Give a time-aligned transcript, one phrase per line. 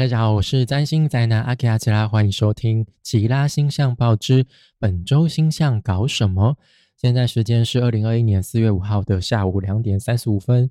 [0.00, 4.46] 大家好，我是占星宅男阿基阿奇拉，欢迎收听《奇拉星象报》之
[4.78, 6.56] 本周星象搞什么。
[6.96, 10.70] 现在时间是二零二一年四月五号的下午两点三十五分。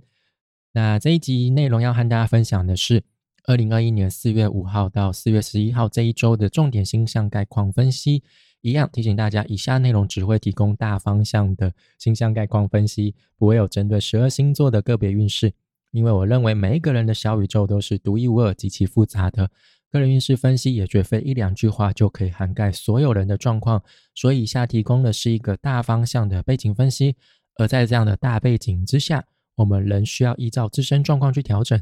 [0.71, 3.03] 那这一集内容要和大家分享的是
[3.43, 8.23] 二零二一年四月五号到四月十一号这一周的重点星象概况分析。
[8.61, 15.53] 一样提醒大家，以下内容只会提供大方向的星象概况分析，不会有针对十二星座的个别运势。
[15.91, 19.49] 因为我认为每一个人的小宇宙都是独一无二、极其复杂的，
[19.89, 27.15] 个人运势分析也绝非一两句话就可以涵盖所有人的状况，所以以下提供的是一个大方向的背景分析，
[27.55, 29.25] 而在这样的大背景之下，
[29.55, 31.81] 我们仍需要依照自身状况去调整，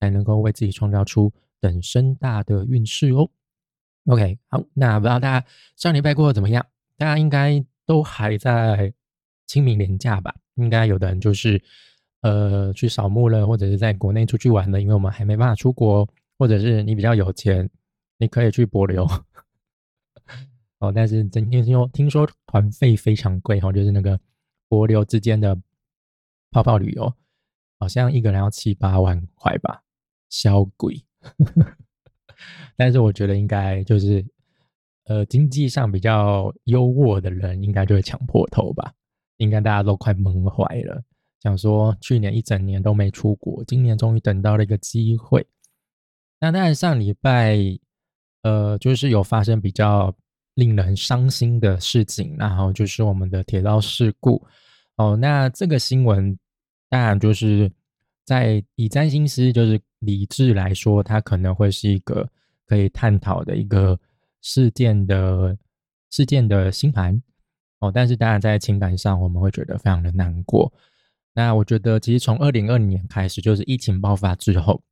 [0.00, 3.30] 才能够为自己创造出等身大的运势哦。
[4.04, 6.66] OK，好，那不知道大家上礼拜过得怎么样？
[6.98, 8.92] 大家应该都还在
[9.46, 10.34] 清明年假吧？
[10.56, 11.62] 应该有的人就是。
[12.26, 16.04] 呃，去扫墓了，或者是在国内出去玩了，因为我们还没办法出国，
[16.36, 17.70] 或者是你比较有钱，
[18.18, 19.06] 你可以去博流
[20.80, 20.90] 哦。
[20.92, 24.18] 但是今天听说听说团费非常贵哈，就是那个
[24.68, 25.56] 博流之间的
[26.50, 27.14] 泡泡旅游，
[27.78, 29.84] 好像一个人要七八万块吧，
[30.28, 31.04] 小鬼。
[32.76, 34.26] 但是我觉得应该就是
[35.04, 38.92] 呃经济上比较优渥的人，应该就会抢破头吧，
[39.36, 41.04] 应该大家都快闷坏了。
[41.42, 45.46] 想说去年一整年都没出国，今年终于等到了一个机会。
[46.40, 47.58] 那当然上礼拜，
[48.42, 50.14] 呃，就是有发生比较
[50.54, 54.46] 令人伤心的事情，然后就是我们的铁道事故。
[54.96, 56.38] 哦，那这个新闻
[56.88, 57.70] 当然就是
[58.24, 62.28] 在以占星师就是理智来说，它可能会是一个
[62.66, 63.98] 可以探讨的一个
[64.40, 65.56] 事件的
[66.10, 67.22] 事件的星盘。
[67.78, 70.72] 哦，但是当然在情感上，我们会觉得非常的难过。
[71.38, 74.82] 那我觉得，其实从二零二零年开始，就是疫情爆发之后，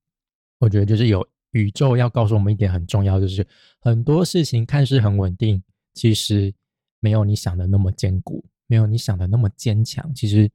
[0.58, 3.46] 我觉得就是有宇宙要告诉我们一点很重要，就是
[3.80, 5.62] 很多事情看似很稳定，
[5.94, 6.52] 其实
[7.00, 10.14] 没有你想的那么坚固，没有你想的那么坚强。
[10.14, 10.50] 其实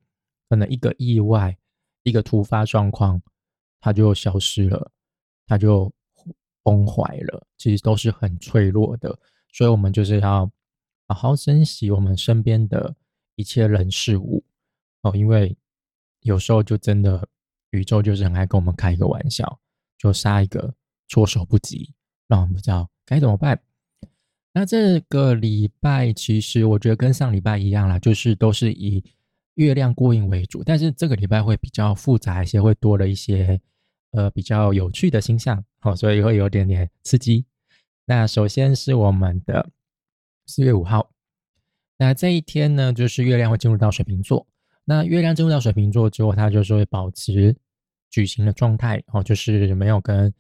[0.48, 1.58] 可能一个意外，
[2.04, 3.20] 一个突发状况，
[3.82, 4.92] 它就消失了，
[5.48, 5.92] 它就
[6.62, 7.48] 崩坏了。
[7.58, 9.18] 其实都是很脆弱的，
[9.52, 10.48] 所以我们就是要
[11.08, 12.96] 好好珍惜我们身边的
[13.34, 14.44] 一切人事物
[15.02, 15.58] 哦，因为。
[16.22, 17.28] 有时候就真的，
[17.72, 19.60] 宇宙就是很爱跟我们开一个玩笑，
[19.98, 20.74] 就杀一个
[21.08, 21.94] 措手不及，
[22.28, 23.60] 让我们不知道该怎么办。
[24.52, 29.04] 那这个礼拜其实我觉得跟上礼拜一样啦，就是都是以
[29.54, 33.62] 月亮过阴为主，但是这个礼拜会比较复杂一些，会多了一些
[34.12, 37.46] 呃比较有趣的星象，好，所以会有点点刺激。
[38.06, 39.70] 那首先是我们的
[40.48, 41.12] 四月五号，
[41.98, 44.48] 那这一天呢，就是月亮会进入到水瓶座。
[44.90, 47.56] 那月亮进入到水瓶座之后，它就是会保持
[48.10, 50.34] 矩形的状态哦，就是没有跟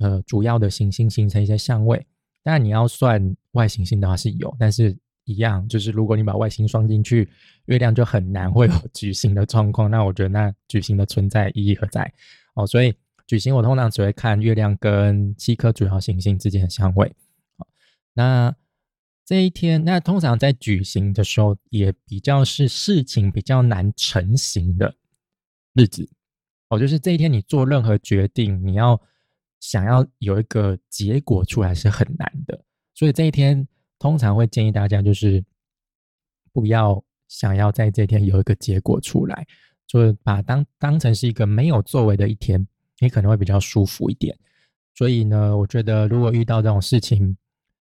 [0.00, 2.04] 呃主要的行星形成一些相位。
[2.42, 7.30] 当然你要算外行星的话是有，但是一样就是如果你把外星双进去，
[7.66, 9.88] 月亮就很难会有矩形的状况。
[9.88, 12.12] 那我觉得那矩形的存在意义何在？
[12.54, 12.92] 哦，所以
[13.28, 17.06] 矩形我通常只会看月亮跟七颗主要行星之间的相位。
[17.56, 17.68] 好，
[18.14, 18.52] 那。
[19.30, 24.92] 这一天，那通常在举行的时候，也比较是事情比较难成型的
[25.72, 26.10] 日子
[26.68, 26.76] 哦。
[26.76, 29.00] 就是这一天，你做任何决定，你要
[29.60, 32.60] 想要有一个结果出来是很难的。
[32.92, 33.68] 所以这一天，
[34.00, 35.44] 通常会建议大家就是
[36.52, 39.46] 不要想要在这天有一个结果出来，
[39.86, 42.66] 就是把当当成是一个没有作为的一天，
[42.98, 44.36] 你可能会比较舒服一点。
[44.96, 47.36] 所以呢，我觉得如果遇到这种事情，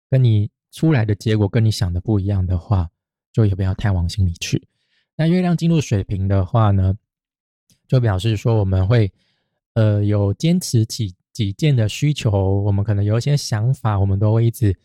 [0.10, 0.50] 跟你。
[0.72, 2.90] 出来的结果跟你想的不一样的话，
[3.32, 4.68] 就也不要太往心里去。
[5.16, 6.96] 那月亮进入水瓶的话呢，
[7.88, 9.12] 就表示说我们会
[9.74, 14.78] 呃有坚持己己见的需求，我们可能有一些想法，我们都会一直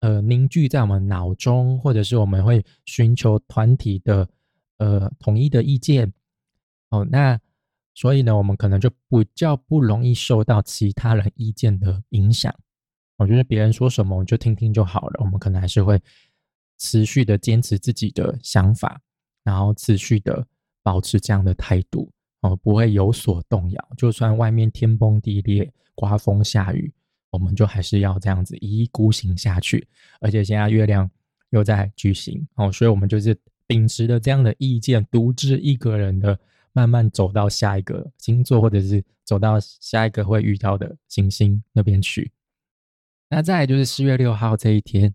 [0.00, 4.28] 呃凝聚在我们脑中，或者是我们会寻求团体的
[4.78, 6.12] 呃统一的意见。
[6.90, 7.38] 哦，那
[7.94, 12.54] 所以呢，我们可能就比较不容易受到其他人意见的影响。
[13.16, 15.20] 我觉得别人说什么，我就听听就好了。
[15.20, 16.00] 我们可能还是会
[16.78, 19.00] 持续的坚持自己的想法，
[19.44, 20.44] 然后持续的
[20.82, 23.88] 保持这样的态度，哦，不会有所动摇。
[23.96, 26.92] 就算外面天崩地裂、刮风下雨，
[27.30, 29.86] 我们就还是要这样子一意孤行下去。
[30.20, 31.08] 而且现在月亮
[31.50, 36.36] 又在举行，哦，所以我们就是秉持的这样的意见，独自一个人的
[36.72, 42.30] 慢慢走到下一个星座，或者是走到下一个会遇到的行星那边去。
[43.34, 45.12] 那再就是四月六号这一天，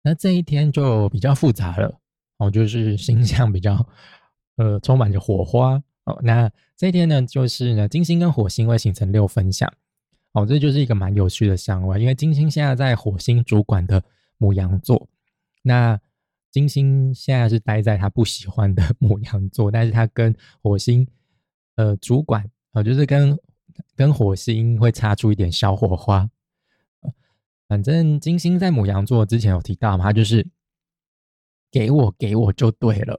[0.00, 2.00] 那这一天就比较复杂了
[2.38, 3.86] 哦，就是星象比较
[4.56, 5.74] 呃充满着火花
[6.04, 6.18] 哦。
[6.22, 9.70] 那这一天呢，就是呢金星跟火星会形成六分相
[10.32, 14.02] 哦，这就是一个蛮有趣的相位，因为金星现在在火星主管的
[14.38, 15.06] 母羊座，
[15.60, 16.00] 那
[16.50, 21.06] 金星现在是待在他不喜欢的 母羊座，但是他跟火星
[21.76, 23.38] 呃主管啊，就是跟
[23.94, 26.26] 跟火星会擦出一点小火花。
[27.72, 30.46] 反正金星在母羊座之前有提到嘛，他就是
[31.70, 33.18] 给我给我就对了。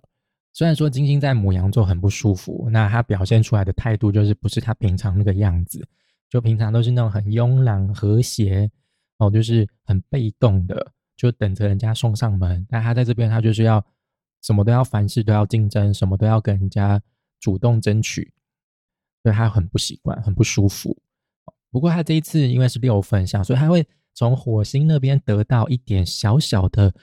[0.53, 5.83] 虽然说金星在母羊座很不舒服，那他表现出来的态度就是不是他平常那个样子，
[6.29, 8.69] 就平常都是那种很慵懒和谐
[9.17, 12.63] 哦，就是很被动的，就等着人家送上门。
[12.69, 13.83] 但他在这边，他就是要
[14.43, 17.01] 什么都要，凡事都要竞争，什么都要跟人家
[17.39, 18.31] 主动争取，
[19.23, 20.95] 所以他很不习惯，很不舒服。
[21.71, 23.83] 不过他这一次因为是六分相，所以他会
[24.13, 26.93] 从火星那边得到一点小小的。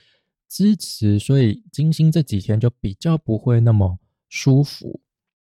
[0.52, 5.00] 支持，所以金星这几天就比较不会那么舒服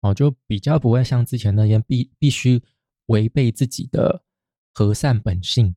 [0.01, 2.61] 哦，就比较不会像之前那样必必须
[3.07, 4.25] 违背自己的
[4.75, 5.77] 和善本性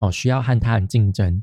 [0.00, 1.42] 哦，需要和他人竞争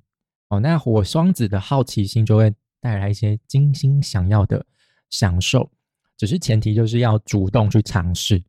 [0.50, 0.60] 哦。
[0.60, 4.64] 那火双子的好奇心就会带来一些金星想要的
[5.10, 5.72] 享受，
[6.16, 8.44] 只是前提就是要主动去尝试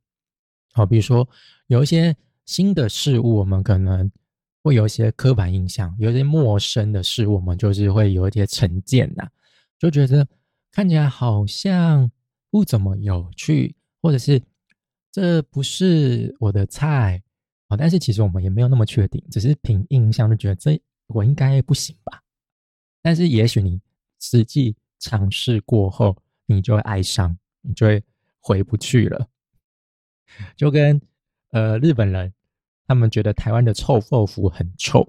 [0.75, 0.85] 哦。
[0.85, 1.27] 比如说
[1.69, 2.15] 有一些
[2.45, 4.13] 新的事物，我们可能。
[4.67, 9.25] 会有一些刻板印象，有一些陌生的事，我们就是会有一些成见呐，
[9.79, 10.27] 就觉得
[10.73, 12.11] 看起来好像
[12.51, 14.43] 不怎么有趣，或者是
[15.13, 17.23] 这不是我的菜
[17.69, 17.77] 啊。
[17.77, 22.21] 但是其实我们也没有那么确定，只是凭印象就觉得这我应该不行吧。
[23.01, 23.81] 但是也许你
[24.19, 28.03] 实际尝试过后，你就会爱上，你就会
[28.41, 29.29] 回不去了，
[30.57, 31.01] 就跟
[31.53, 32.33] 呃日本人。
[32.87, 35.07] 他们觉得台湾的臭豆腐很臭，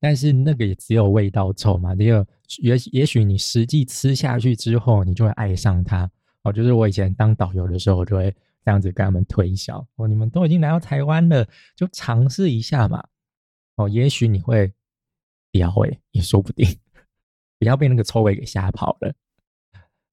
[0.00, 1.94] 但是那个也只有味道臭嘛。
[1.94, 2.26] 第二，
[2.62, 6.10] 也也许你实际吃下去之后，你就会爱上它。
[6.42, 8.30] 哦，就是我以前当导游的时候，我就会
[8.64, 13.04] 这样子跟他们推销：哦，你们都已经来到台湾了，就尝试一下嘛。
[13.76, 14.72] 哦，也许你会
[15.52, 16.66] 叼诶，也说不定，
[17.58, 19.12] 不要被那个臭味给吓跑了。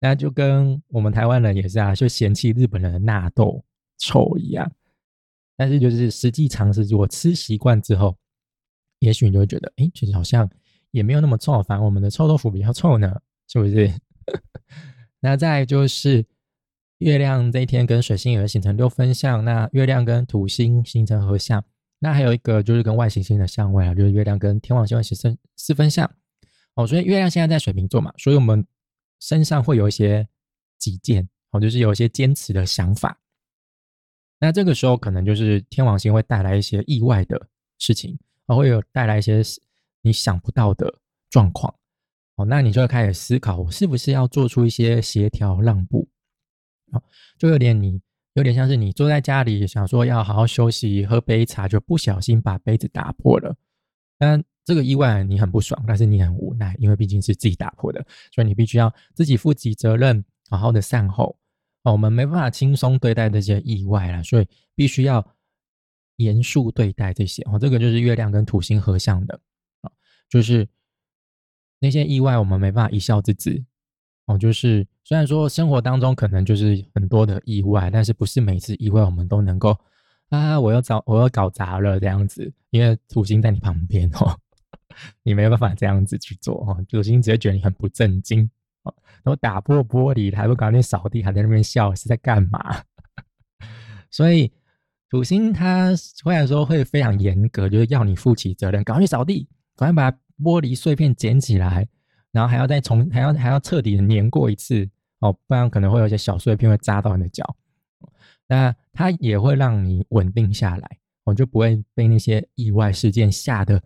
[0.01, 3.65] 那就跟我们台湾人也是啊，就嫌弃日本人的纳豆
[3.99, 4.73] 臭一样。
[5.57, 8.17] 但是就是实际尝试，如果吃习惯之后，
[9.01, 10.49] 也许你就会觉得，哎，其实好像
[10.91, 13.93] 也没有那么臭，反而我们的臭豆腐比较臭呢，是不是？
[15.21, 16.25] 那再就是
[16.99, 21.65] 月亮这一天跟水星也会形成六分相，那月亮跟土星形成合相，
[21.99, 26.11] 那还有一个就是跟外行星的相位啊，就是月亮跟天王星会形成四分相。
[26.75, 28.67] 哦，所以月亮现在在水瓶座嘛，所以我们
[29.21, 30.27] 身上会有一些
[30.79, 33.19] 己见，哦，就是有一些坚持的想法。
[34.45, 37.41] 那这个时候可能就是天王星会带来一些意外的
[37.79, 39.41] 事情，啊，会有带来一些
[40.03, 40.93] 你想不到的
[41.31, 41.73] 状况，
[42.35, 46.09] 哦，那你就会开始思考，我是不是要做出一些协调让步，
[46.91, 47.01] 啊，
[47.39, 48.01] 就有点你
[48.33, 53.55] 有点像是你坐在家里想说要好好休息喝杯茶，就不小心把杯子打破了，
[54.19, 58.05] 但这个意外你很不爽，但是你很无奈，因为毕竟是自己打破的，
[58.35, 61.39] 所以你必须要自己负起责任，好好的善后。
[61.85, 65.27] 哦，我们没办法轻松对待这些意外了，所以必须要
[66.17, 67.43] 严肃对待这些。
[67.45, 69.41] 哦，这个就是月亮跟土星合相的
[69.81, 69.91] 啊，
[70.29, 70.69] 就是
[71.81, 73.65] 那些意外我们没办法一笑置之。
[74.27, 79.77] 哦，就是虽然说生活当中可能就是很多的意外，但是不是每次意外我们都能够
[80.29, 84.39] 啊，我要找我要搞砸了这样子，因为土星在你旁边哦，
[85.25, 88.49] 你没办法这样子去做哦，土星直接觉得你很不正经。
[89.25, 92.83] 然后打破玻璃，还不赶紧扫地，还在那边笑，是在干嘛？
[94.11, 94.53] 所以
[95.09, 101.87] 土星它虽然说会非常严格，就是要你负起责任，赶快去扫地，赶快把玻璃碎片捡起来，
[102.33, 104.89] 然后还要再重，还要还要彻底的粘过一次
[105.21, 107.57] 哦，不然可能会有一些小碎片会扎到你的脚。
[108.49, 113.83] 那它也会让你稳定下来，我就不会被那些意外事件吓得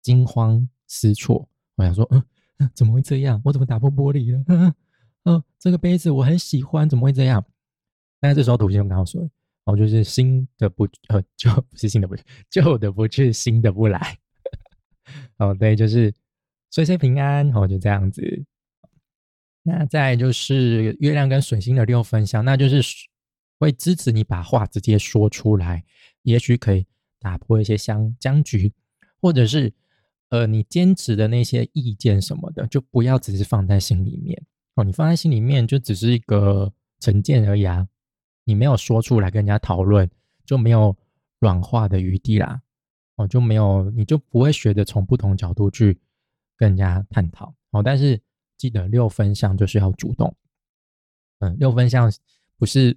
[0.00, 1.48] 惊慌失措。
[1.76, 2.22] 我想说，嗯。
[2.74, 3.40] 怎么会这样？
[3.44, 4.74] 我怎么打破玻璃了？
[5.24, 7.44] 嗯， 这个杯子我很喜欢，怎么会这样？
[8.20, 9.30] 但是这时候土星就跟我说
[9.64, 14.18] ：“哦，就是新的不呃， 就不是新的不去，旧的不去，新的不来。”
[15.38, 16.12] 哦，对，就是
[16.70, 17.48] 岁岁平安。
[17.54, 18.44] 哦，就这样子。
[19.62, 22.82] 那再就是月亮跟水星的六分相，那就是
[23.58, 25.84] 会支持你把话直接说出来，
[26.22, 26.86] 也许可以
[27.20, 28.72] 打破一些僵僵局，
[29.20, 29.72] 或者是。
[30.30, 34.40] 呃，你坚持的那些意见什么的，就不要只是放在心里面
[34.74, 34.84] 哦。
[34.84, 37.88] 你放在心里面，就只是一个成见而已啊。
[38.44, 40.10] 你没有说出来跟人家讨论，
[40.44, 40.96] 就没有
[41.38, 42.60] 软化的余地啦。
[43.16, 45.98] 哦，就没有，你就不会学着从不同角度去
[46.56, 47.82] 跟人家探讨哦。
[47.82, 48.20] 但是
[48.56, 50.34] 记得六分相就是要主动，
[51.40, 52.12] 嗯，六分相
[52.56, 52.96] 不是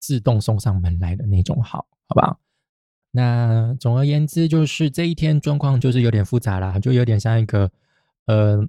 [0.00, 2.38] 自动送上门来的那种好，好不好？
[3.16, 7.70] 那总而言之，就是这一天状况就是有点复杂啦，就有点像一个
[8.26, 8.68] 呃，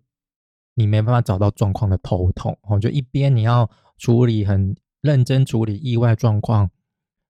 [0.76, 6.70] 你没办法找到状况的头痛哦，就一边你要处理很认真处理意外状况，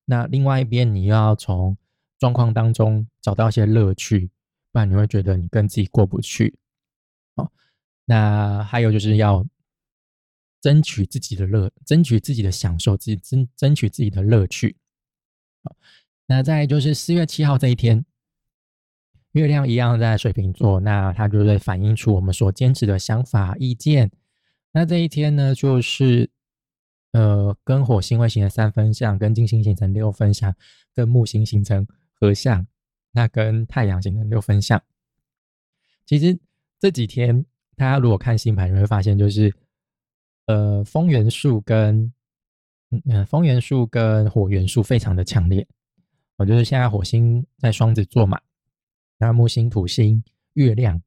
[0.03, 1.77] 那另外一边你要从
[2.19, 4.29] 状况当中找到一些乐趣，
[4.74, 6.60] 不然你会觉得你跟自己过不去
[7.36, 7.50] 哦。
[8.03, 9.45] 那还有就是要
[10.60, 14.75] 争取自己的乐，争取自己的享受，自己争争取自己的乐趣
[16.27, 18.03] 那再就是四月七号这一天，
[19.34, 24.10] 月亮一样在水瓶座，那它就会反映出我们所坚持的想法、意见。
[24.72, 26.29] 那这一天呢，就是
[27.12, 30.53] 呃，跟火星会形成三分相，跟金星形成六分相，
[30.94, 31.86] 跟木星形成
[32.20, 32.65] 合相，
[33.12, 34.82] 那跟太阳形成六分相。
[36.05, 36.38] 其实
[36.79, 39.53] 这几天大家如果看星盘，你会发现就是
[40.48, 42.12] 呃，风元素跟
[43.05, 45.67] 嗯，风元素跟火元素非常的强烈。
[46.38, 48.39] 我就是现在火星在双子座嘛，
[49.18, 50.24] 那木星、土星、
[50.54, 51.01] 月亮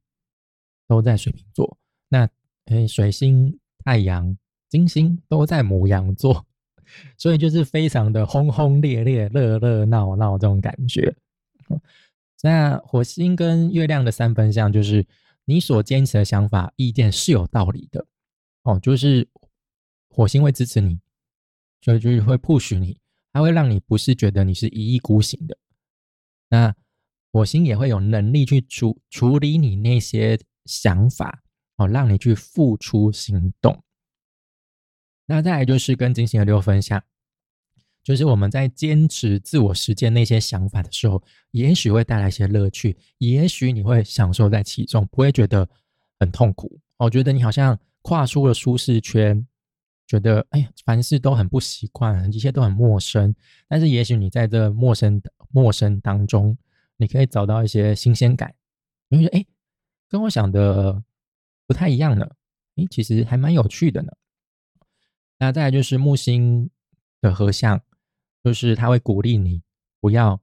[0.86, 1.76] 都在水瓶座，
[2.08, 2.28] 那
[2.66, 4.36] 诶水星、太阳、
[4.68, 6.46] 金星都在母羊座，
[7.18, 11.14] 所以就是非常的轰轰烈烈、热热闹闹这种感觉。
[12.42, 15.06] 那火星跟月亮的三分相，就是
[15.44, 18.06] 你所坚持的想法、意见是有道理的
[18.62, 19.28] 哦，就是
[20.08, 20.98] 火星会支持你，
[21.82, 22.98] 所以就是会 push 你。
[23.32, 25.56] 它会让你不是觉得你是一意孤行的，
[26.48, 26.74] 那
[27.30, 31.42] 火星也会有能力去处处理你那些想法
[31.76, 33.84] 哦，让你去付出行动。
[35.26, 37.04] 那再来就是跟金星的六分相，
[38.02, 45.68] 就是我们在坚持自我实践那些想法的时候，也许会带来一些乐趣，也许你会享受在其中，不会觉得
[46.18, 46.80] 很痛苦。
[46.96, 49.46] 我觉得你好像跨出了舒适圈。
[50.08, 53.32] 觉得哎呀，凡事都很不习惯，一切都很陌生。
[53.68, 56.56] 但是也许你在这陌生陌生当中，
[56.96, 58.54] 你可以找到一些新鲜感。
[59.08, 59.46] 你会觉得哎，
[60.08, 61.02] 跟我想的
[61.66, 62.26] 不太一样呢。
[62.76, 64.10] 哎，其实还蛮有趣的呢。
[65.38, 66.70] 那再来就是木星
[67.20, 67.78] 的合相，
[68.42, 69.60] 就是他会鼓励你
[70.00, 70.40] 不要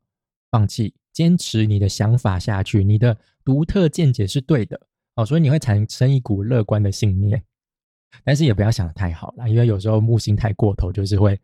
[0.52, 2.84] 放弃，坚持你的想法下去。
[2.84, 4.80] 你的独特见解是对的
[5.16, 7.44] 哦，所以你会产生一股乐观的信念。
[8.24, 11.40] 但是也不要想的太好了，因为有时候木星太过头，就是会，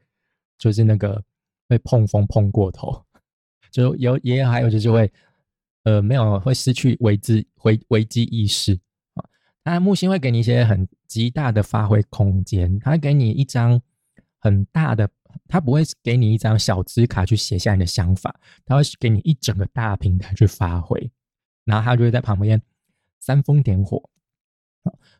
[0.58, 1.22] 就是那个
[1.68, 3.04] 会碰风碰过头，
[3.72, 5.12] 就有也有还有就是会，
[5.84, 8.80] 呃，没有会失去危机危危机意识
[9.16, 9.26] 啊。
[9.64, 13.80] 那木星会给你一些很极大的发挥空间，它给你一张
[14.40, 15.10] 很大的，
[15.48, 21.12] 它不会给你一张小纸卡去写下你的想法，它会给你一整个大平台去发挥，
[21.66, 22.62] 然后它就会在旁边
[23.20, 24.02] 煽风点火。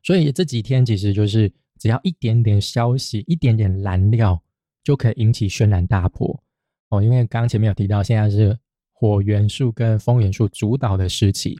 [0.04, 4.42] 所以这几天其实就是只要一点点消息、一点点燃料，
[4.84, 6.44] 就可以引起轩然大波
[6.90, 7.02] 哦。
[7.04, 8.58] 因为刚前面有提到，现在是
[8.92, 11.58] 火元素跟风元素主导的时期，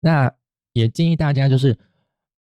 [0.00, 0.32] 那
[0.72, 1.76] 也建议大家就是，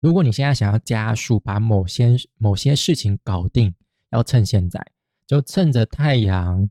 [0.01, 3.75] 如果你现在想要加速把某些某些事情搞定，
[4.11, 4.85] 要趁现在，
[5.27, 6.69] 就趁着太阳、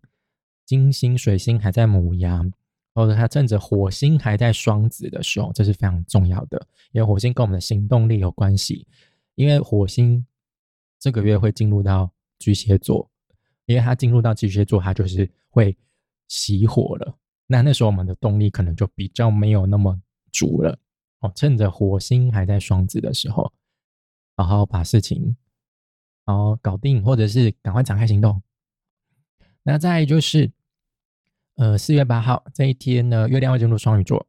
[0.65, 2.51] 金星、水星还在母羊。
[2.93, 8.85] 或者他趁着火星还在双子的时候，这是非常重要的，因为火星跟我们的行动力有关系。
[9.35, 10.23] 因为火星
[10.99, 13.09] 这个月会进入到巨蟹座，
[13.65, 15.75] 因为它进入到巨蟹座，它就是会
[16.29, 17.17] 熄火了。
[17.47, 19.99] 那那时候我们的动力可能就比较没有那么
[20.31, 20.77] 足了。
[21.21, 23.51] 哦，趁着火星还在双子的时候，
[24.35, 25.35] 好好把事情
[26.25, 28.39] 然后搞定，或者是赶快展开行动。
[29.63, 30.51] 那再就是。
[31.55, 34.25] 呃，四月八号这一天呢，月亮会进入双鱼座。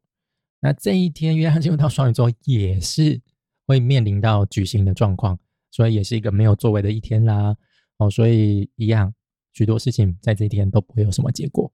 [0.61, 3.21] 那这一天月亮进入到双鱼座，也是
[3.67, 5.39] 会面临到举行的状况，
[5.71, 7.57] 所以也是一个没有作为的一天啦。
[7.97, 9.13] 哦，所以一样，
[9.55, 11.73] 许多事情在这一天都不会有什么结果。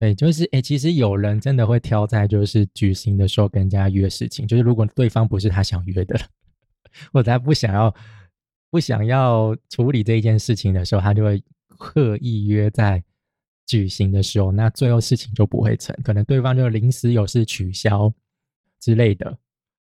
[0.00, 6.18] 对，就是哎，其实有人真的会挑在就是举行的时候跟人家约事情，就是如果对方不是他想约的，
[7.12, 7.94] 或者他不想要
[8.70, 13.04] 不想要处理这一件事情的时候，他就会刻意约在。
[13.66, 18.12] 举行的时候，那最后事情就不会成，可能对方就临时有事取消
[18.78, 19.36] 之类的，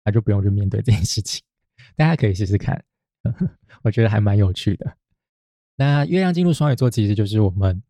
[0.04, 1.40] 那就不用去面对这件事情。
[1.96, 2.82] 大家可以试试看，
[3.82, 4.92] 我觉得还蛮有趣的。
[5.76, 7.80] 那月亮进入双鱼座，其实就是我们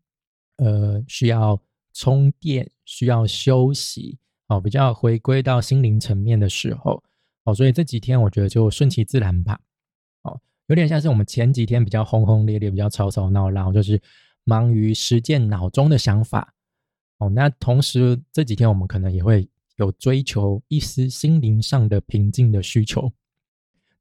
[0.57, 1.59] 呃需要
[1.93, 7.03] 充电、需要休息哦，比较回归到心灵层面的时候
[7.43, 9.59] 哦，所以这几天我觉得就顺其自然吧。
[10.21, 13.99] 哦，有点像是我们前几天比较轰轰烈烈、比较吵吵闹闹，就是。
[14.43, 16.53] 忙于实践脑中的想法，
[17.17, 23.11] 哦，那同时这几天我们可能也会有追求一丝心灵上的平静的需求。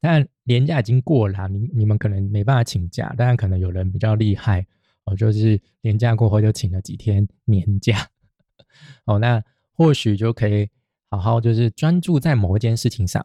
[0.00, 4.66] 但年假已经过了，你你们可能没办法请假，当然可能有人比较厉害
[5.04, 8.09] 哦，就是年假过后就请了几天年假，
[9.04, 9.42] 哦，那
[9.73, 10.68] 或许就可以
[11.11, 13.25] 好好就是专注在某一件事情上。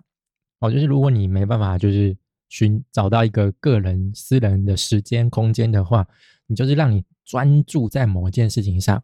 [0.59, 2.15] 哦，就是如果你没办法就是
[2.49, 6.07] 寻找到一个个人私人的时间空间的话，
[6.47, 9.03] 你就是让你专注在某一件事情上，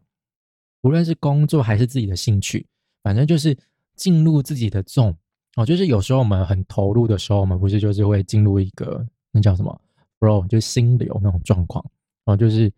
[0.82, 2.66] 无论是工作还是自己的兴趣，
[3.02, 3.56] 反正就是
[3.96, 5.16] 进入自己的 zone。
[5.56, 9.80] 哦，就是有时候我们很投入的时候，我们不是就是会进入一个那叫什么
[10.18, 11.84] flow，就是心流那种状况。
[12.24, 12.72] 哦，就是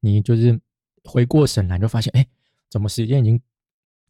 [0.00, 0.60] 你就是
[1.04, 2.26] 回过神来，就发现哎，
[2.70, 3.40] 怎么时间已经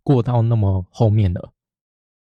[0.03, 1.53] 过到那么后面了？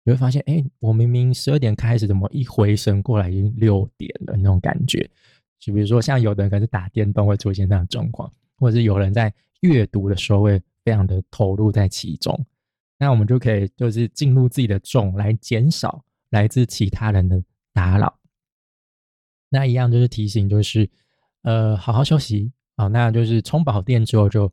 [0.04, 4.36] 你会发现，哎，我明明十二点开始，怎么一回神过来已经六点了？
[4.36, 5.10] 那种感觉。
[5.58, 12.46] 就比如说，像有的人可能是打电动会出现这样的状况，或者是有人在阅读的时候会非常的投入在其中。
[12.98, 18.18] 那我们就可以就是进入自己的重，来减少来自其他人的打扰。
[19.48, 20.88] 那一样就是提醒，就是
[21.42, 22.86] 呃，好好休息啊。
[22.88, 24.52] 那就是充饱电之后，就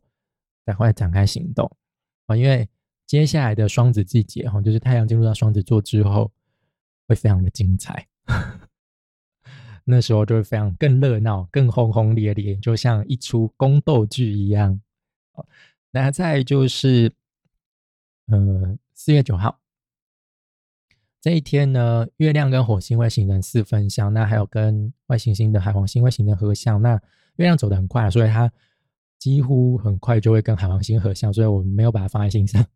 [0.64, 1.70] 赶快展开行动
[2.26, 2.36] 啊。
[2.36, 2.68] 因为
[3.04, 6.32] 接下来的双子季节哈，就是太阳进入到双子座之后，
[7.06, 8.06] 会非常的精彩。
[9.86, 14.78] 那时候就会非常更热闹、更轰轰烈烈，就像一出宫斗剧一样。
[15.90, 17.10] 那再就是。
[18.28, 19.60] 呃，四月九号
[21.20, 26.82] 这一天呢，月亮跟火星会形成四分相，那还有跟外行星的海王星会形成合相。
[26.82, 26.94] 那
[27.36, 28.50] 月亮走得很快，所以它
[29.16, 32.66] 几乎很快就会跟海王星合相，所以我们没有把它放在心上。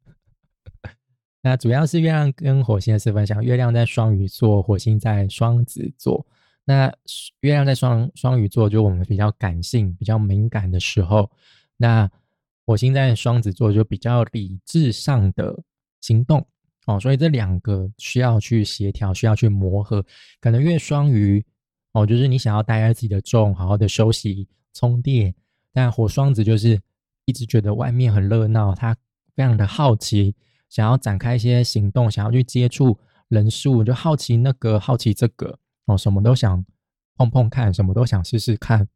[1.42, 6.24] 那主要是月亮跟火星的四分相，月亮在双鱼座，火星在双子座。
[6.70, 6.92] 那
[7.40, 11.30] 月亮在双双鱼座，就我们比较感性、比较敏感的时候，
[11.76, 12.08] 那。
[12.66, 15.60] 火星在双子座就比较理智上的
[16.00, 16.46] 行动
[16.86, 20.04] 哦，所以这两个需要去协调，需要去磨合。
[20.40, 21.44] 可能月双鱼
[21.94, 25.32] 哦，就是你想要待在自己的重，好好的休息充电；
[25.72, 26.80] 但火双子就是
[27.24, 28.96] 一直觉得外面很热闹，他
[29.34, 30.36] 非常的好奇，
[30.68, 32.96] 想要展开一些行动，想要去接触
[33.26, 35.58] 人数，就好奇那个，好奇这个
[35.90, 36.64] 哦，什么都想
[37.16, 38.88] 碰碰看，什么都想试试看。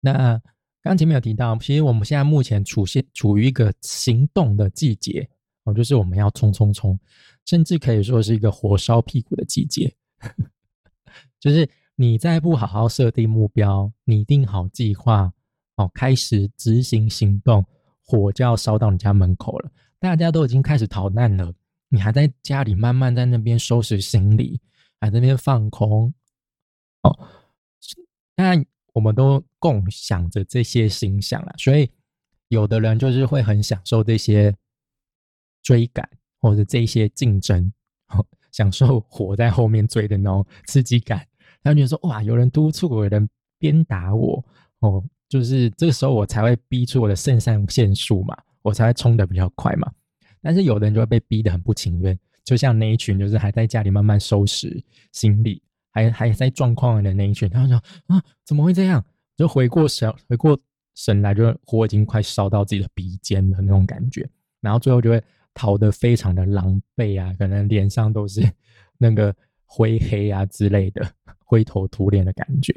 [0.00, 0.40] 那。
[0.84, 5.30] 刚前面有提到，其实我们现在目前处现处于一个行动的季节
[5.62, 6.98] 哦，就是我们要冲冲冲，
[7.46, 9.94] 甚至可以说是一个火烧屁股的季节。
[11.38, 15.32] 就是你再不好好设定目标，拟定好计划
[15.76, 17.64] 哦，开始执行行动，
[18.04, 19.70] 火就要烧到你家门口了。
[20.00, 21.54] 大家都已经开始逃难了，
[21.90, 24.60] 你还在家里慢慢在那边收拾行李，
[25.02, 26.14] 还在那边放空
[27.02, 27.28] 哦，
[28.36, 28.64] 那。
[28.94, 31.90] 我们都共享着这些形象啊，所以
[32.48, 34.54] 有的人就是会很享受这些
[35.62, 36.06] 追赶
[36.38, 37.72] 或者这些竞争，
[38.08, 41.26] 哦享受火在后面追的那种刺激感。
[41.62, 43.26] 他就说：“哇，有人督促我，有人
[43.58, 44.44] 鞭打我，
[44.80, 49.90] 哦，就是这个时候我才会逼出我的肾上腺素嘛，我才会冲得比较快嘛。
[50.42, 55.62] 但是有的人就会被逼得很不情愿，就像那一群就是还在家里慢慢收拾行李。”
[55.94, 57.76] 还还在状况的那一群，他说
[58.06, 59.04] 啊，怎么会这样？
[59.36, 60.58] 就回过神，回过
[60.94, 64.26] 神来，就火已经快烧到自己的鼻尖了那种感觉，
[64.62, 68.40] 然后最后就会逃得非常的狼狈啊，可能脸上都是
[68.96, 71.06] 那个灰黑啊之类的，
[71.44, 72.72] 灰头土脸的感觉。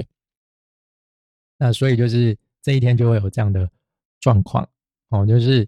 [1.58, 3.70] 那所以就是这一天就会有这样的
[4.20, 4.68] 状况
[5.08, 5.66] 哦，就是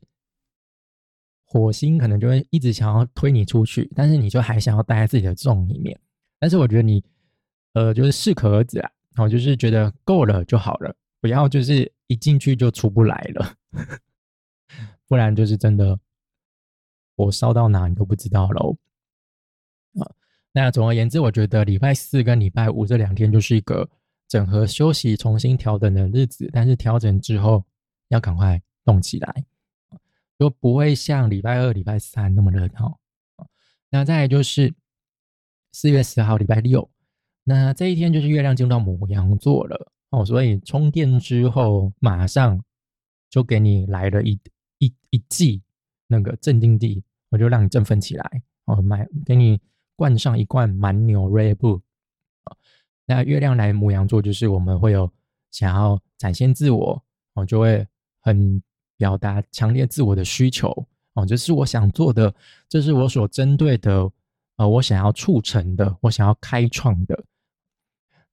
[1.47, 5.99] 火星可能就会一直想要推你出去，但是你就还想要待在自己的洞里面，
[6.39, 7.03] 但是我觉得你。
[7.73, 13.53] 呃，就是适可而止啊，哦，就是觉得够了就好了，不要就是一进去就出不来了，
[15.07, 15.99] 不然就是真的
[17.15, 18.75] 火烧到哪你都不知道喽。
[19.99, 20.09] 啊，
[20.51, 23.87] 那总而言之，我觉得礼拜四跟礼拜五这两天就是一个
[24.27, 27.63] 整合休息、重新调整的日子，但是调整之后
[28.07, 29.45] 要赶快动起来，
[30.37, 32.99] 就不会像礼拜二、礼拜三那么热闹。
[33.89, 34.73] 那再就是
[35.71, 36.89] 四月十号礼拜六。
[37.43, 42.61] 那这一天就是月亮进入到母羊座了哦，所以充电之后马上
[43.29, 44.37] 就给你来了一
[44.79, 45.63] 一一剂
[46.07, 49.61] 那个镇定剂，我就让你振奋起来哦，买给你
[49.95, 51.81] 灌上一罐蛮牛 r e b u
[53.05, 55.09] 那月亮来母羊座就是我们会有
[55.49, 57.01] 想要展现自我
[57.33, 57.87] 哦，就会
[58.19, 58.61] 很
[58.97, 60.69] 表达强烈自我的需求
[61.13, 62.33] 哦，这是我想做的，
[62.67, 64.11] 这是我所针对的
[64.57, 67.23] 呃，我想要促成的，我想要开创的。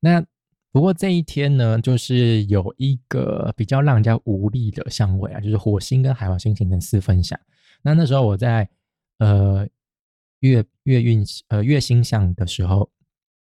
[0.00, 0.24] 那
[0.72, 7.38] 不过这一天呢，就是有一个比较让人家无力的相位啊，就是火星跟海王星形成四分相。
[7.80, 8.68] 那那时候我在
[9.18, 9.68] 呃
[10.40, 12.90] 月月运呃月星象的时候，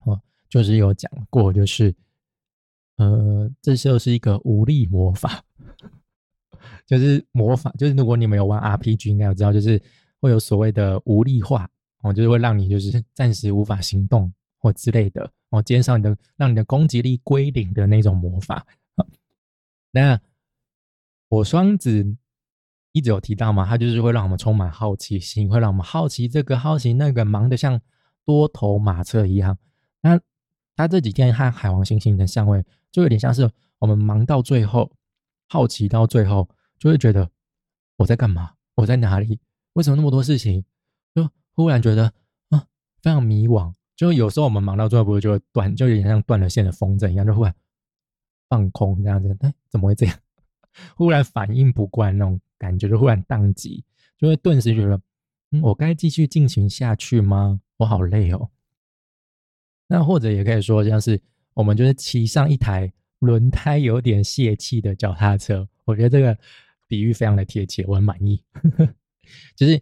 [0.05, 1.95] 哦，就是有讲过，就是
[2.97, 5.43] 呃这就是一个无力魔法。
[6.87, 9.81] 就是魔法，就是如果你们有玩 RPG，应该有知道，就是
[10.21, 11.69] 会有所谓的无力化
[12.03, 18.67] 哦，就是会让你就是 暂时无法行动或之类的哦，减少你的让你的攻击力归零的那种魔法。
[19.93, 20.21] 那
[21.31, 22.17] 火双子
[22.93, 27.81] 一直有提到嘛，它就是会让我们充满好奇心，会让我们好奇这个好奇那个，忙得像
[28.25, 29.57] 多头马车一样。
[30.01, 30.21] 那
[30.75, 34.91] 它这几天和海王星星的相位，就有点像是我们忙到最后，
[35.49, 36.49] 好奇到最后。
[36.79, 37.29] 就会觉得
[37.97, 38.55] 我在干嘛？
[38.77, 39.41] 我在哪里？
[39.73, 40.65] 为什么那么多事情？
[41.13, 42.05] 就忽然觉得
[42.51, 42.65] 啊，
[43.03, 43.75] 非常迷惘。
[43.97, 47.53] 就有时候我们忙到最后，不会就会断，就有点像断了线的风筝一样，就忽然
[48.49, 49.37] 放空这样子。
[49.41, 50.17] 哎，怎么会这样？
[50.95, 53.85] 忽然反应不惯那种感觉，就忽然宕机，
[54.17, 55.01] 就会顿时觉得，
[55.51, 57.61] 嗯，我该继续进行下去吗？
[57.79, 58.49] 我好累哦。
[59.89, 61.21] 那或者也可以说，像是
[61.55, 65.69] 我们就是骑上一台轮胎有点泄气的脚踏车。
[65.85, 66.37] 我觉得这个。
[66.91, 68.43] 比喻非常的贴切，我很满意。
[69.55, 69.79] 就是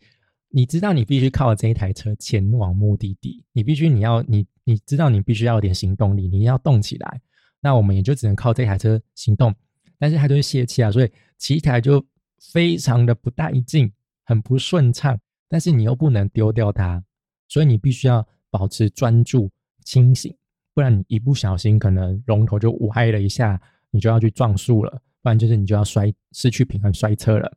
[0.49, 7.21] 你知道你必须靠这一台车前往目的地，你必须你要你你知道你必须要有点行动力，你要动起来。
[7.61, 9.55] 那我们也就只能靠这台车行动，
[10.01, 12.05] 但是它就是泄气啊，所以骑起来就
[12.41, 13.93] 非常的不带劲，
[14.25, 15.17] 很不顺畅。
[15.49, 17.01] 但是你又不能丢掉它，
[17.47, 19.49] 所以你必须要保持专注、
[19.85, 20.37] 清醒，
[20.77, 23.59] 不然你一不小心可能龙头就歪了一下，
[23.91, 25.01] 你就要去撞树了。
[25.23, 27.57] 不然就是你就要摔失去平衡摔车了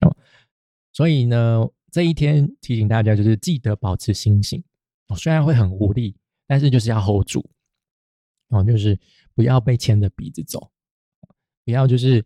[0.00, 0.16] 哦，
[0.94, 4.64] 所以呢，这一天提醒大家就是记得保持清醒
[5.08, 7.44] 哦，虽然会很无力，但是就是要 hold 住
[8.48, 8.98] 哦，就是
[9.34, 10.70] 不要被牵着鼻子走，
[11.66, 12.24] 不要就是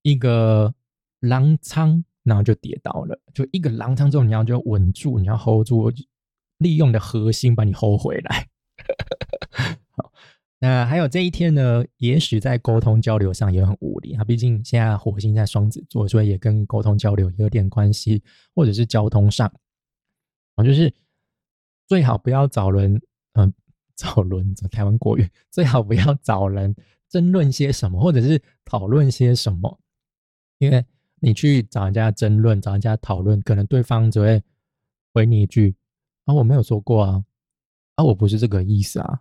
[0.00, 0.74] 一个
[1.20, 5.92] 狼仓，然后就跌倒了，就一个狼仓之后你要就稳住，你要 hold 住，
[6.56, 8.48] 利用的核心把你 hold 回来。
[10.64, 14.24] 那还有这一天呢，也许在沟通交流上也很无力啊。
[14.24, 18.22] 毕竟现在火星在双子座，所以也跟沟通交流有点关系，
[18.54, 19.46] 或者是交通上
[20.54, 20.90] 啊，就是
[21.86, 22.98] 最好不要找人，
[23.34, 23.52] 嗯，
[23.94, 26.74] 找人，台湾国语最好不要找人
[27.10, 29.78] 争论些什么，或者是讨论些什么，
[30.56, 30.82] 因为
[31.20, 34.42] 你去找人家争论，找人家讨论，可能对方只会
[35.12, 35.76] 回你一句
[36.24, 37.22] 啊，我没有说过啊，
[37.96, 39.20] 啊，我不是这个意思啊。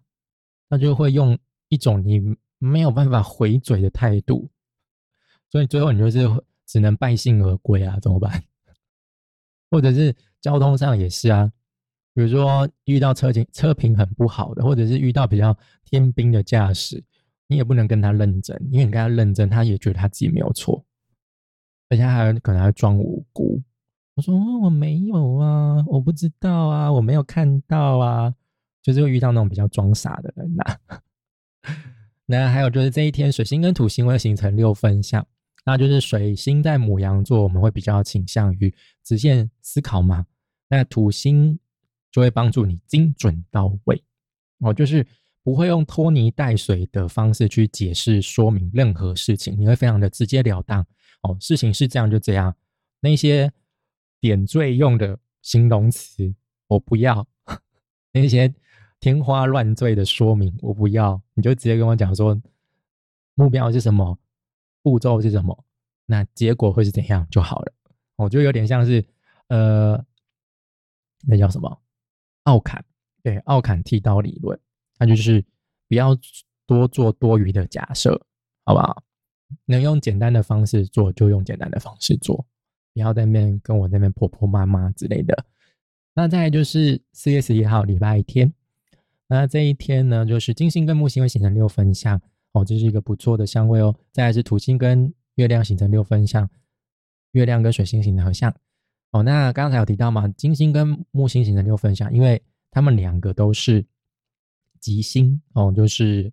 [0.73, 1.37] 他就会用
[1.69, 2.19] 一种你
[2.57, 4.49] 没有办法回嘴的态度，
[5.51, 6.27] 所以最后你就是
[6.65, 7.99] 只能败兴而归啊？
[8.01, 8.43] 怎么办？
[9.69, 11.51] 或者是交通上也是啊，
[12.15, 15.55] 比如说遇到车景车评很不好的，或者是遇到比较
[15.85, 17.03] 天兵的驾驶，
[17.45, 20.83] 你也不能跟他认真，因为你跟他认真，他也觉得他自己没有错，
[21.89, 23.61] 而且还可能还装无辜。
[24.15, 28.33] 我说我没有啊，我不知道啊，我没有看到啊。
[28.83, 30.77] 就是会遇到那种比较装傻的人呐。
[32.25, 35.25] 那还有就是这一天，水星跟土星会形成六分相，
[35.65, 40.25] 那就是水星在母羊座，我们会比较倾向于直线思考嘛。
[40.69, 41.59] 那土星
[42.11, 44.03] 就会帮助你精准到位
[44.59, 45.05] 哦，就是
[45.43, 50.85] 不会用拖泥带水的方式去解释说明任何事情，你会非常的直截了当
[51.21, 51.37] 哦。
[51.39, 52.55] 事情是这样就这样，
[53.01, 53.51] 那些
[54.19, 56.33] 点缀用的形容词
[56.67, 57.27] 我不要，
[58.13, 58.53] 那些。
[59.03, 62.41] 天花乱坠的说明我不要，你就直接跟我讲说
[63.35, 64.17] 目标是什么，
[64.81, 65.65] 步骤是什么，
[66.05, 67.73] 那结果会是怎样就好了。
[68.15, 69.05] 我觉得有点像是
[69.49, 70.01] 呃，
[71.27, 71.81] 那叫什么
[72.43, 72.81] 奥坎
[73.21, 74.57] 对奥坎剃刀理论，
[74.97, 75.43] 那就是
[75.89, 76.17] 不要
[76.65, 78.25] 多做多余的假设，
[78.63, 79.03] 好不好？
[79.65, 82.37] 能用简单的方式做就用简单的方式做，
[82.93, 85.45] 不要在那边跟我那边婆婆妈妈之类的。
[86.13, 88.53] 那再就是四月十一号礼拜天。
[89.27, 93.95] 那这一天呢，就是金星跟木星会形成六分相哦，这是一个不错的相位哦。
[94.11, 96.47] 再来是土星跟月亮形成六分相，
[97.31, 98.53] 月亮跟水星形成合相
[99.11, 99.23] 哦。
[99.23, 103.83] 那刚才有提到嘛，金星跟木星形成六分相，因为他们两个都是
[104.79, 106.31] 吉星哦，就是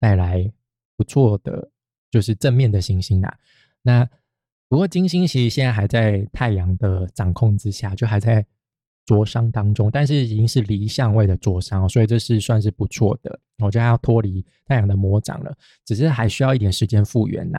[0.00, 0.52] 带来
[0.96, 1.70] 不错的，
[2.10, 3.38] 就是正面的行星啦。
[3.80, 4.08] 那
[4.68, 8.44] 不过金星其实现在还在太阳的掌控之下，就还在。
[9.08, 13.40] 灼伤当中，但是已经是离相位的灼伤，所以这是算是不错的。
[13.56, 17.58] 我觉得要脱离太阳的魔掌了，只是还需要一点时间复原呐。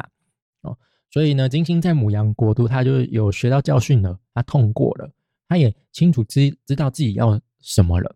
[0.61, 0.77] 哦，
[1.09, 5.11] 所以呢，金星在母羊国度，他就有学到教训了，他痛过了，
[5.47, 8.15] 他也清楚知知道自己要什么了。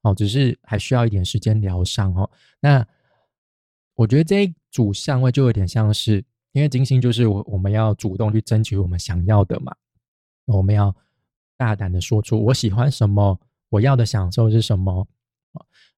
[0.00, 2.30] 哦，只是还需要一点时间疗伤哦。
[2.58, 2.82] 那
[3.96, 9.76] 我觉得这一组相位就有点像是，因为金星就是我我们要主动去争取我们想要的嘛，
[10.46, 10.96] 我们要。
[11.62, 15.06] 大胆的说出我喜欢什么，我要的享受是什么。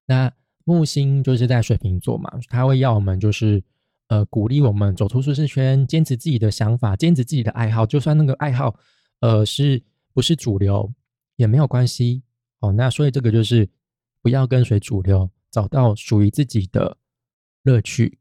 [0.05, 0.31] 那
[0.63, 3.63] 木星就是在水瓶座嘛，他会要我们就是
[4.09, 8.77] 呃鼓励我们走出舒适圈，坚持自己的想法，坚持自己的爱好，就算那个爱好
[9.21, 9.81] 呃是
[10.13, 10.93] 不是主流
[11.35, 12.21] 也没有关系
[12.59, 12.71] 哦。
[12.71, 13.67] 那所以这个就是
[14.21, 16.95] 不要跟随主流，找到属于自己的
[17.63, 18.19] 乐趣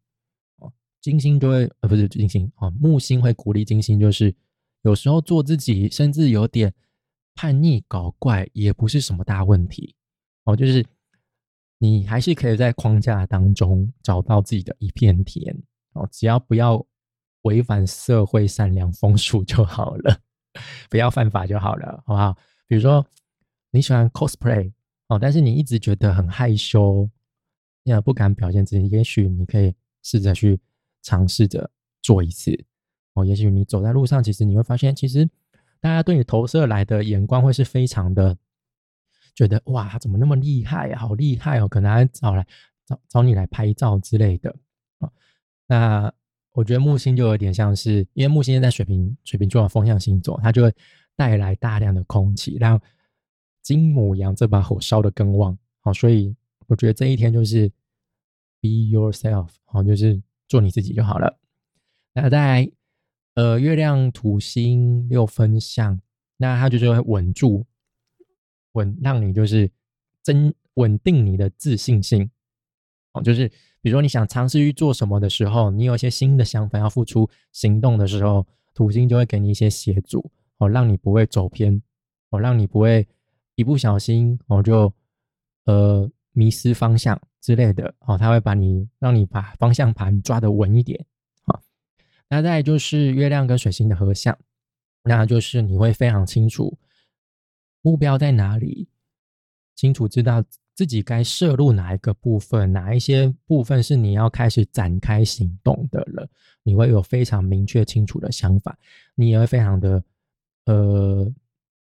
[0.61, 0.73] 哦。
[1.03, 4.35] 金星就会呃不是金星哦，木星会鼓励金星，就是
[4.81, 6.73] 有时候做自己，甚至有点
[7.35, 9.95] 叛逆搞怪，也不是什么大问题
[10.45, 10.85] 哦，就是。
[11.79, 15.55] 你还是可以在框架当中找到自己的一片天
[15.93, 16.83] 哦，只要不要
[17.43, 20.19] 违反社会善良风俗就好了，
[20.89, 22.35] 不要犯法就好了，好不好？
[22.67, 23.05] 比如说
[23.71, 24.73] 你喜欢 cosplay
[25.09, 27.11] 哦，但是你一直觉得很害羞，
[27.83, 30.59] 也不敢表现自己，也许你可以试着去
[31.03, 31.71] 尝试着
[32.01, 32.65] 做一次
[33.13, 33.27] 哦。
[33.27, 35.29] 也许你走在路上，其实你会发现，其实
[35.85, 38.35] 大家对你投射来的眼光会是非常的。
[39.35, 40.99] 觉得哇，他怎么那么厉害啊？
[40.99, 41.69] 好厉害哦！
[41.69, 42.47] 可能还找来
[42.87, 44.49] 找找你来拍照之类的
[45.01, 45.11] 啊。
[45.67, 46.11] 那
[46.53, 50.73] 我觉得木星就有点像是，因为木星在水瓶水瓶座的风象星座，它就会
[51.17, 52.81] 带来大量的空气，让
[53.61, 55.59] 金母羊这把火烧的更旺。
[55.81, 56.35] 好，所以
[56.67, 57.69] 我觉得这一天就是
[58.63, 61.39] be yourself，好，就是做你自己就好了。
[62.15, 62.71] 那在
[63.35, 66.01] 呃月亮土星六分相，
[66.37, 67.65] 那它就是会稳住。
[68.73, 69.71] 稳，让你就是
[70.21, 72.29] 增稳定你的自信心
[73.13, 73.23] 哦。
[73.23, 73.49] 就是
[73.81, 78.45] 比如说你想尝试去做什么的时候，你有一些新的想法要付出行动的时候，
[78.75, 81.81] 土星就会给你一些协助哦，让你不会走偏
[82.31, 83.07] 哦，让你不会
[83.55, 84.93] 一不小心哦就
[85.67, 88.19] 呃迷失方向之类的哦。
[88.19, 91.07] 他会把你让你把方向盘抓得稳一点。
[92.29, 94.37] 那再就是月亮跟水星的合相，
[95.03, 96.79] 那就是你会非常清楚。
[97.83, 98.89] 目标在哪里？
[99.77, 100.43] 清楚知道
[100.75, 106.29] 自己该摄入哪一个部分，哪一些部分是你要开始展开行动的了。
[106.63, 108.79] 你会有非常明确清楚的想法，
[109.15, 110.03] 你也会非常的
[110.67, 111.31] 呃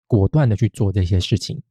[0.06, 1.62] 果断的去做这些事情。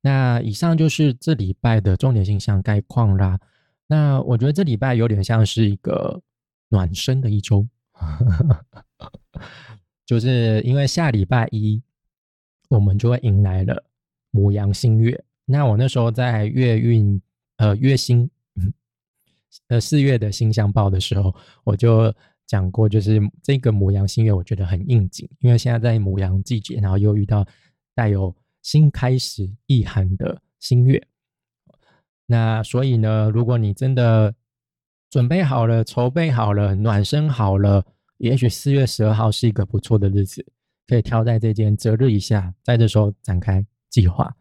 [0.00, 3.40] 那以上就是这礼拜的重点形象概况啦。
[3.86, 6.20] 那我觉得这礼拜有点像是一个
[6.72, 7.64] 暖身的一周，
[10.04, 11.80] 就是因为下礼拜一。
[12.68, 13.84] 我们就会迎来了
[14.30, 15.22] 母羊新月。
[15.44, 17.20] 那我那时候在月运
[17.58, 18.30] 呃月星
[19.68, 22.10] 呃四月的星象报的时候，我就
[22.46, 27.46] 讲过，就是这个母羊新月，我觉得很应景，因为现在在母羊季节，然后又遇到
[27.94, 31.06] 带有新开始意涵的新月。
[32.24, 34.34] 那所以呢，如果你真的
[35.12, 37.84] 准备好了、筹备好了、暖身好了，
[38.16, 40.42] 也许四月十二号是一个不错的日子。
[40.88, 44.34] 可以挑在这间择日一下，在这时候展开计划。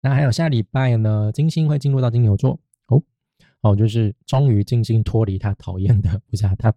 [0.00, 3.00] 那还有下礼拜呢，金星会进入到金牛座哦
[3.60, 6.74] 哦，就是终于金星脱离他讨厌的， 不是他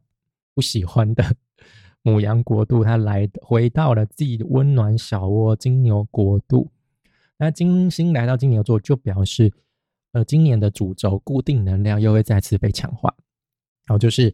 [0.53, 1.23] 不喜欢的
[2.03, 6.69] 母羊国度，他来回到了自己的温暖小窝金牛国度。
[7.39, 9.51] 那金星来到金牛座，就表示
[10.11, 13.11] 呃，今年的主轴固定能量又会再次被强化。
[13.91, 14.33] 然后就是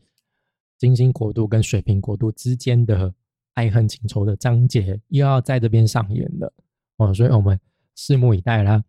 [0.77, 3.13] 金星国度跟水瓶国度之间的。
[3.57, 6.53] 爱恨情仇的章节又要在这边上演了
[6.97, 7.59] 哦，所以我们
[7.97, 8.83] 拭目以待啦。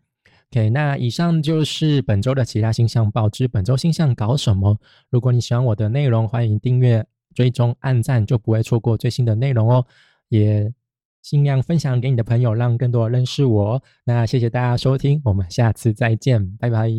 [0.52, 3.48] OK，那以上就是本周的其他星象报之。
[3.48, 4.78] 本周星象搞什么？
[5.08, 9.86] 如果你喜欢我的内容，欢迎订阅、追踪、按赞，就不会错过最新的内容哦。
[10.28, 10.70] 也
[11.22, 13.82] 尽量分享给你的朋友，让更多人认识我。
[14.04, 16.90] 那谢谢大家收听，我们下次再见，拜拜。